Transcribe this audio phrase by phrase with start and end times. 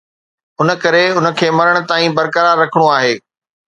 [0.61, 3.13] ان ڪري ان کي مرڻ تائين برقرار رکڻو آهي